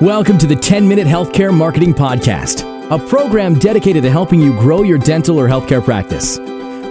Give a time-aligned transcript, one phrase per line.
[0.00, 4.84] Welcome to the 10 Minute Healthcare Marketing Podcast, a program dedicated to helping you grow
[4.84, 6.38] your dental or healthcare practice.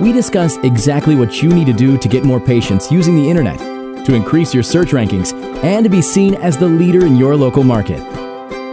[0.01, 3.59] We discuss exactly what you need to do to get more patients using the internet,
[4.05, 5.31] to increase your search rankings,
[5.63, 8.01] and to be seen as the leader in your local market.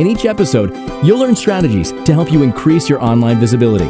[0.00, 0.75] In each episode,
[1.07, 3.87] you'll learn strategies to help you increase your online visibility.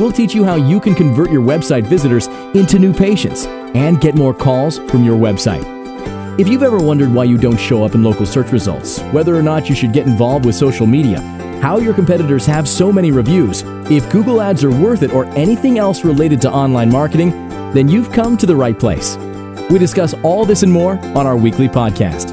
[0.00, 4.14] We'll teach you how you can convert your website visitors into new patients and get
[4.14, 5.71] more calls from your website.
[6.38, 9.42] If you've ever wondered why you don't show up in local search results, whether or
[9.42, 11.20] not you should get involved with social media,
[11.60, 15.78] how your competitors have so many reviews, if Google Ads are worth it, or anything
[15.78, 17.32] else related to online marketing,
[17.74, 19.18] then you've come to the right place.
[19.68, 22.30] We discuss all this and more on our weekly podcast.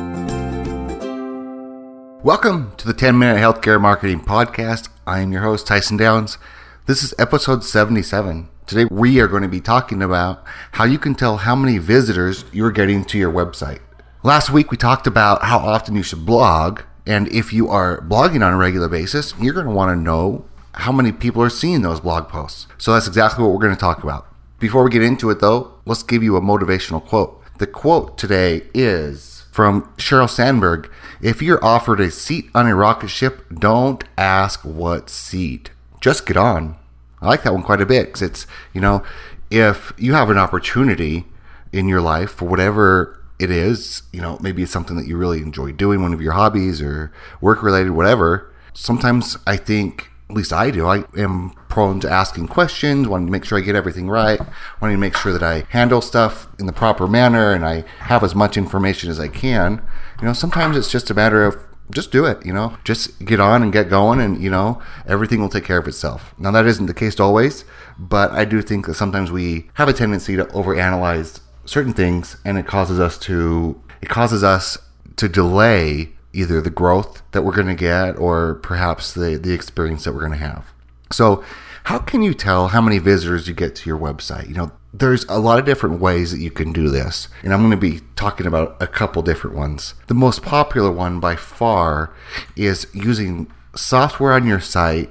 [2.24, 4.88] Welcome to the 10 Minute Healthcare Marketing Podcast.
[5.06, 6.38] I am your host, Tyson Downs.
[6.86, 8.48] This is episode 77.
[8.66, 12.46] Today we are going to be talking about how you can tell how many visitors
[12.54, 13.80] you're getting to your website.
[14.22, 18.46] Last week we talked about how often you should blog, and if you are blogging
[18.46, 21.84] on a regular basis, you're going to want to know how many people are seeing
[21.84, 22.68] those blog posts.
[22.78, 24.28] So that's exactly what we're going to talk about.
[24.60, 27.42] Before we get into it though, let's give you a motivational quote.
[27.60, 30.92] The quote today is from Sheryl Sandberg
[31.22, 35.72] If you're offered a seat on a rocket ship, don't ask what seat.
[36.02, 36.76] Just get on.
[37.22, 39.02] I like that one quite a bit because it's, you know,
[39.50, 41.24] if you have an opportunity
[41.72, 45.40] in your life for whatever it is, you know, maybe it's something that you really
[45.40, 48.54] enjoy doing, one of your hobbies or work related, whatever.
[48.74, 53.32] Sometimes I think, at least I do, I am prone to asking questions, wanting to
[53.32, 54.40] make sure I get everything right,
[54.82, 58.24] wanting to make sure that I handle stuff in the proper manner and I have
[58.24, 59.82] as much information as I can.
[60.20, 61.58] You know, sometimes it's just a matter of
[61.92, 65.42] just do it, you know, just get on and get going and, you know, everything
[65.42, 66.36] will take care of itself.
[66.38, 67.66] Now, that isn't the case always,
[67.98, 71.40] but I do think that sometimes we have a tendency to overanalyze
[71.70, 74.78] certain things and it causes us to it causes us
[75.18, 80.04] to delay either the growth that we're going to get or perhaps the the experience
[80.04, 80.66] that we're going to have.
[81.12, 81.44] So,
[81.86, 84.48] how can you tell how many visitors you get to your website?
[84.48, 87.62] You know, there's a lot of different ways that you can do this, and I'm
[87.62, 89.96] going to be talking about a couple different ones.
[90.08, 92.14] The most popular one by far
[92.56, 95.10] is using software on your site,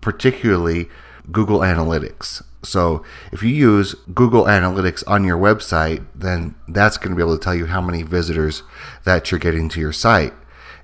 [0.00, 0.88] particularly
[1.30, 2.42] Google Analytics.
[2.66, 7.36] So if you use Google Analytics on your website, then that's going to be able
[7.36, 8.62] to tell you how many visitors
[9.04, 10.32] that you're getting to your site.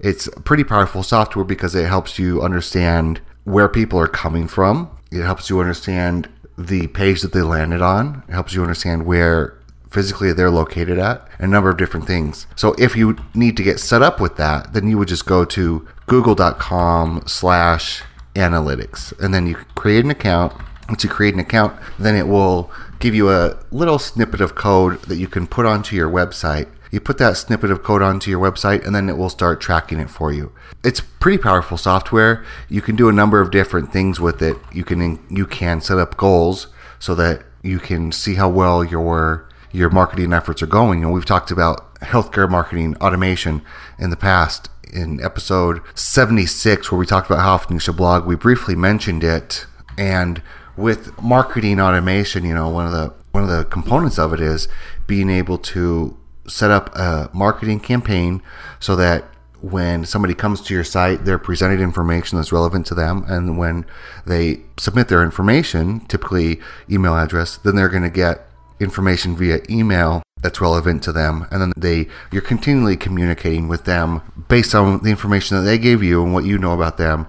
[0.01, 4.91] It's pretty powerful software because it helps you understand where people are coming from.
[5.11, 6.29] It helps you understand
[6.59, 8.23] the page that they landed on.
[8.29, 9.59] It helps you understand where
[9.91, 12.47] physically they're located at, a number of different things.
[12.57, 15.45] So if you need to get set up with that, then you would just go
[15.45, 18.03] to google.com slash
[18.35, 20.53] analytics and then you create an account
[20.93, 25.01] once you create an account, then it will give you a little snippet of code
[25.05, 26.69] that you can put onto your website.
[26.91, 29.99] You put that snippet of code onto your website and then it will start tracking
[29.99, 30.53] it for you.
[30.85, 32.45] It's pretty powerful software.
[32.69, 34.59] You can do a number of different things with it.
[34.71, 36.67] You can you can set up goals
[36.99, 41.01] so that you can see how well your your marketing efforts are going.
[41.01, 43.63] Know, we've talked about healthcare marketing automation
[43.99, 48.27] in the past in episode 76 where we talked about how often you should blog.
[48.27, 49.65] We briefly mentioned it
[49.97, 50.43] and
[50.77, 54.69] with marketing automation, you know, one of the one of the components of it is
[55.07, 56.17] being able to
[56.47, 58.43] set up a marketing campaign
[58.79, 59.25] so that
[59.63, 63.87] when somebody comes to your site, they're presented information that's relevant to them, and when
[64.27, 68.47] they submit their information, typically email address, then they're going to get
[68.81, 74.21] information via email that's relevant to them, and then they you're continually communicating with them
[74.49, 77.27] based on the information that they gave you and what you know about them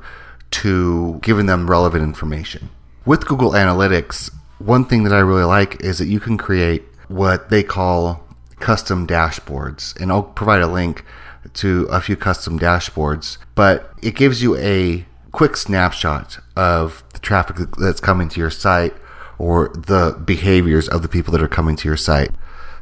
[0.49, 2.69] to giving them relevant information.
[3.05, 7.49] With Google Analytics, one thing that I really like is that you can create what
[7.49, 8.25] they call
[8.61, 9.99] custom dashboards.
[9.99, 11.03] And I'll provide a link
[11.55, 17.57] to a few custom dashboards, but it gives you a quick snapshot of the traffic
[17.77, 18.93] that's coming to your site
[19.37, 22.31] or the behaviors of the people that are coming to your site.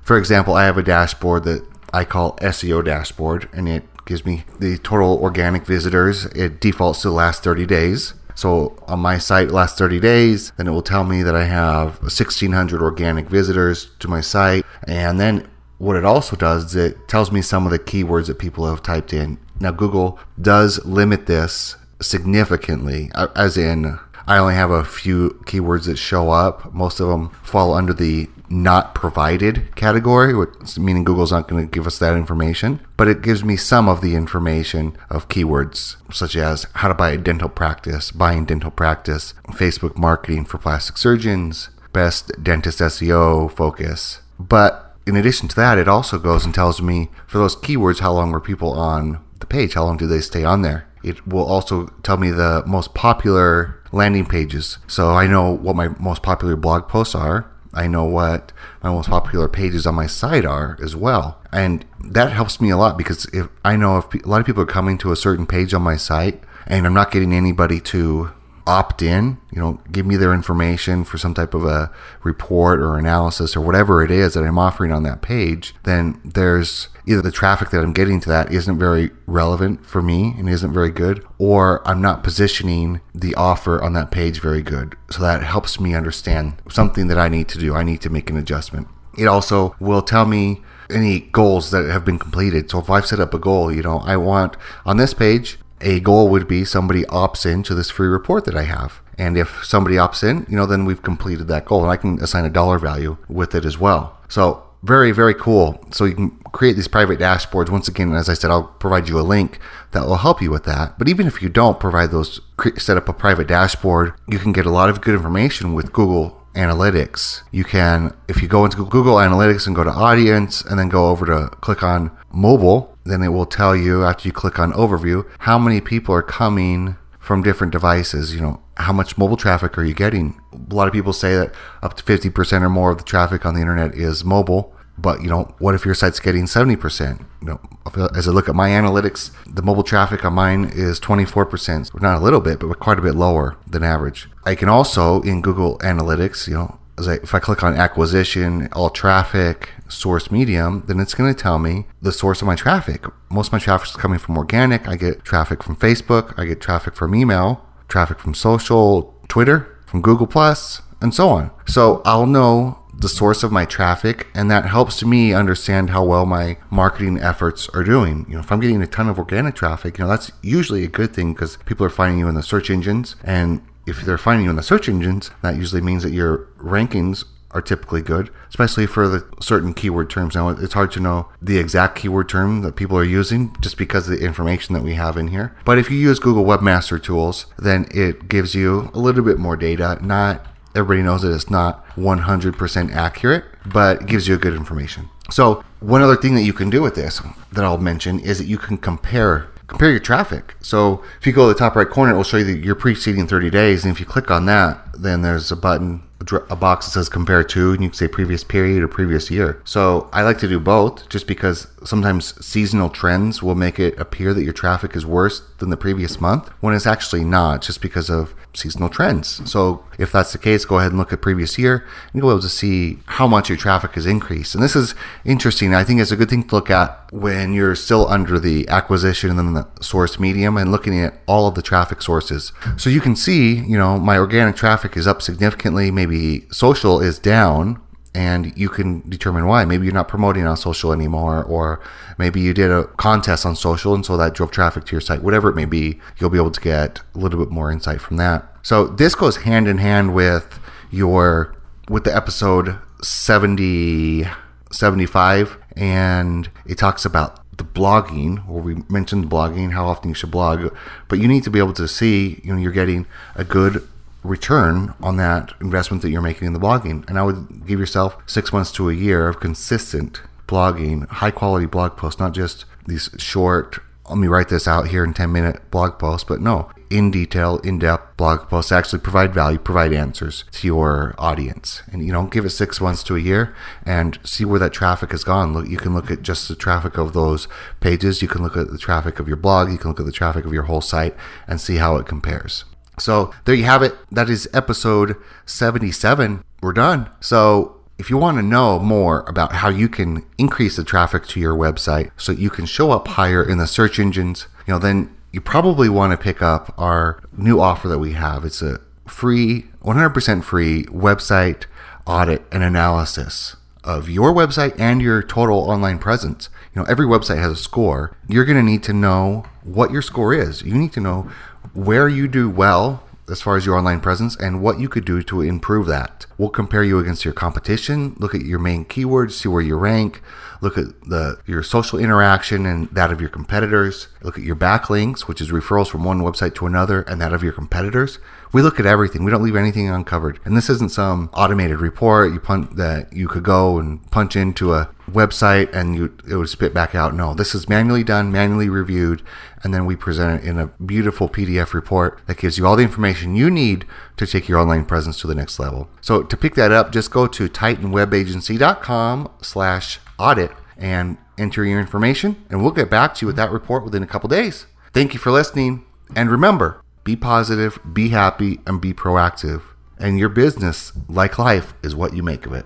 [0.03, 4.43] For example, I have a dashboard that I call SEO dashboard and it gives me
[4.59, 6.25] the total organic visitors.
[6.25, 8.13] It defaults to the last 30 days.
[8.35, 12.01] So on my site, last 30 days, then it will tell me that I have
[12.01, 14.65] 1,600 organic visitors to my site.
[14.87, 15.47] And then
[15.77, 18.83] what it also does is it tells me some of the keywords that people have
[18.83, 19.39] typed in.
[19.59, 25.97] Now, Google does limit this significantly, as in, I only have a few keywords that
[25.97, 26.73] show up.
[26.73, 31.71] Most of them fall under the not provided category, which, meaning Google's not going to
[31.71, 36.35] give us that information, but it gives me some of the information of keywords such
[36.35, 41.69] as how to buy a dental practice, buying dental practice, Facebook marketing for plastic surgeons,
[41.93, 44.21] best dentist SEO focus.
[44.39, 48.13] But in addition to that, it also goes and tells me for those keywords how
[48.13, 50.87] long were people on the page, how long do they stay on there.
[51.03, 54.77] it will also tell me the most popular landing pages.
[54.87, 57.49] So I know what my most popular blog posts are.
[57.73, 58.51] I know what
[58.83, 61.39] my most popular pages on my site are as well.
[61.51, 64.63] And that helps me a lot because if I know if a lot of people
[64.63, 68.31] are coming to a certain page on my site and I'm not getting anybody to
[68.67, 71.91] opt in, you know, give me their information for some type of a
[72.23, 76.89] report or analysis or whatever it is that I'm offering on that page, then there's
[77.05, 80.73] either the traffic that I'm getting to that isn't very relevant for me and isn't
[80.73, 84.95] very good, or I'm not positioning the offer on that page very good.
[85.09, 87.75] So that helps me understand something that I need to do.
[87.75, 88.87] I need to make an adjustment.
[89.17, 92.69] It also will tell me any goals that have been completed.
[92.69, 95.99] So if I've set up a goal, you know, I want on this page, a
[95.99, 99.01] goal would be somebody opts into this free report that I have.
[99.17, 102.19] And if somebody opts in, you know, then we've completed that goal and I can
[102.21, 104.17] assign a dollar value with it as well.
[104.29, 105.83] So very, very cool.
[105.91, 107.69] So you can create these private dashboards.
[107.69, 109.59] Once again, as I said, I'll provide you a link
[109.91, 110.97] that will help you with that.
[110.97, 112.41] But even if you don't provide those,
[112.77, 116.41] set up a private dashboard, you can get a lot of good information with Google
[116.55, 117.43] Analytics.
[117.51, 121.09] You can, if you go into Google Analytics and go to audience and then go
[121.09, 125.27] over to click on mobile, then it will tell you after you click on overview
[125.39, 128.33] how many people are coming from different devices.
[128.33, 130.39] You know, how much mobile traffic are you getting?
[130.53, 133.53] A lot of people say that up to 50% or more of the traffic on
[133.53, 134.75] the internet is mobile.
[134.97, 137.19] But you know, what if your site's getting 70%?
[137.41, 140.99] You know, uh, as I look at my analytics, the mobile traffic on mine is
[140.99, 144.29] 24%, not a little bit, but quite a bit lower than average.
[144.43, 146.77] I can also in Google Analytics, you know,
[147.07, 151.85] if I click on acquisition, all traffic, source medium, then it's going to tell me
[152.01, 153.05] the source of my traffic.
[153.29, 154.87] Most of my traffic is coming from organic.
[154.87, 156.33] I get traffic from Facebook.
[156.37, 161.51] I get traffic from email, traffic from social, Twitter, from Google Plus, and so on.
[161.65, 166.25] So I'll know the source of my traffic and that helps me understand how well
[166.25, 169.97] my marketing efforts are doing you know if i'm getting a ton of organic traffic
[169.97, 172.69] you know that's usually a good thing because people are finding you in the search
[172.69, 176.49] engines and if they're finding you in the search engines that usually means that your
[176.57, 180.35] rankings are typically good, especially for the certain keyword terms.
[180.35, 184.07] Now, it's hard to know the exact keyword term that people are using just because
[184.07, 185.55] of the information that we have in here.
[185.65, 189.57] But if you use Google Webmaster Tools, then it gives you a little bit more
[189.57, 189.99] data.
[190.01, 190.45] Not
[190.75, 195.09] everybody knows that it's not 100% accurate, but it gives you good information.
[195.29, 198.45] So, one other thing that you can do with this that I'll mention is that
[198.45, 200.55] you can compare compare your traffic.
[200.61, 203.25] So, if you go to the top right corner, it will show you your preceding
[203.25, 206.03] 30 days, and if you click on that, then there's a button
[206.49, 209.61] a box that says compare to, and you can say previous period or previous year.
[209.65, 214.33] So I like to do both just because sometimes seasonal trends will make it appear
[214.33, 218.09] that your traffic is worse than the previous month when it's actually not, just because
[218.09, 219.49] of seasonal trends.
[219.49, 222.33] So if that's the case, go ahead and look at previous year and you'll be
[222.33, 224.55] able to see how much your traffic has increased.
[224.55, 224.93] And this is
[225.25, 225.73] interesting.
[225.73, 229.37] I think it's a good thing to look at when you're still under the acquisition
[229.37, 232.51] and the source medium and looking at all of the traffic sources.
[232.77, 236.10] So you can see, you know, my organic traffic is up significantly, maybe
[236.51, 237.81] social is down
[238.13, 239.63] and you can determine why.
[239.65, 241.79] Maybe you're not promoting on social anymore, or
[242.17, 245.23] maybe you did a contest on social and so that drove traffic to your site.
[245.23, 248.17] Whatever it may be, you'll be able to get a little bit more insight from
[248.17, 248.45] that.
[248.63, 250.59] So this goes hand in hand with
[250.91, 251.55] your
[251.89, 254.25] with the episode 70
[254.71, 260.31] 75 and it talks about the blogging or we mentioned blogging how often you should
[260.31, 260.73] blog
[261.07, 263.87] but you need to be able to see you know you're getting a good
[264.23, 267.07] return on that investment that you're making in the blogging.
[267.09, 271.65] And I would give yourself six months to a year of consistent blogging, high quality
[271.65, 275.71] blog posts, not just these short, let me write this out here in 10 minute
[275.71, 280.43] blog posts, but no, in detail, in depth blog posts actually provide value, provide answers
[280.51, 281.81] to your audience.
[281.91, 285.11] And you know, give it six months to a year and see where that traffic
[285.11, 285.53] has gone.
[285.53, 287.47] Look, you can look at just the traffic of those
[287.79, 288.21] pages.
[288.21, 289.71] You can look at the traffic of your blog.
[289.71, 291.15] You can look at the traffic of your whole site
[291.47, 292.65] and see how it compares.
[292.99, 293.95] So there you have it.
[294.11, 296.43] That is episode 77.
[296.61, 297.09] We're done.
[297.19, 301.39] So if you want to know more about how you can increase the traffic to
[301.39, 305.15] your website so you can show up higher in the search engines, you know, then
[305.31, 308.43] you probably want to pick up our new offer that we have.
[308.43, 311.65] It's a free, 100% free website
[312.05, 316.49] audit and analysis of your website and your total online presence.
[316.73, 318.15] You know, every website has a score.
[318.27, 320.61] You're going to need to know what your score is.
[320.61, 321.29] You need to know
[321.73, 325.23] where you do well as far as your online presence and what you could do
[325.23, 326.25] to improve that.
[326.37, 330.21] We'll compare you against your competition, look at your main keywords, see where you rank,
[330.59, 335.21] look at the your social interaction and that of your competitors, look at your backlinks,
[335.21, 338.19] which is referrals from one website to another, and that of your competitors.
[338.51, 339.23] We look at everything.
[339.23, 340.39] We don't leave anything uncovered.
[340.43, 344.73] And this isn't some automated report you punch that you could go and punch into
[344.73, 347.13] a website and you it would spit back out.
[347.13, 349.21] No, this is manually done, manually reviewed,
[349.63, 352.83] and then we present it in a beautiful PDF report that gives you all the
[352.83, 353.85] information you need
[354.17, 355.89] to take your online presence to the next level.
[356.01, 362.43] So to pick that up, just go to titanwebagency.com slash audit and enter your information,
[362.49, 364.65] and we'll get back to you with that report within a couple days.
[364.93, 369.63] Thank you for listening, and remember, be positive, be happy, and be proactive.
[369.97, 372.65] And your business, like life, is what you make of it.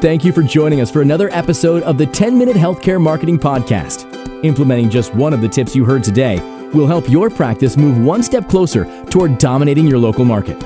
[0.00, 4.06] Thank you for joining us for another episode of the 10 Minute Healthcare Marketing Podcast.
[4.42, 6.40] Implementing just one of the tips you heard today
[6.72, 10.56] will help your practice move one step closer toward dominating your local market.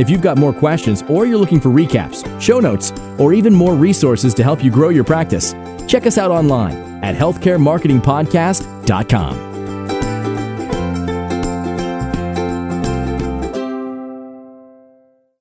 [0.00, 3.76] If you've got more questions or you're looking for recaps, show notes, or even more
[3.76, 5.54] resources to help you grow your practice,
[5.86, 6.74] check us out online
[7.04, 9.51] at healthcaremarketingpodcast.com.